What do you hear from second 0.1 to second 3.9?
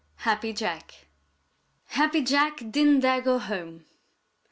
Happy Jack. Happy Jack didn't dare go home.